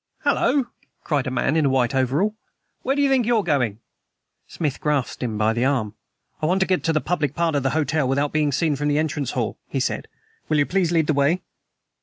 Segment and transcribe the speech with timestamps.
[0.23, 0.65] "Hallo!"
[1.03, 2.33] cried a man in a white overall,
[2.81, 3.77] "where d'you think you're going?"
[4.47, 5.93] Smith grasped him by the arm.
[6.41, 8.87] "I want to get to the public part of the hotel without being seen from
[8.87, 10.07] the entrance hall," he said.
[10.49, 11.43] "Will you please lead the way?"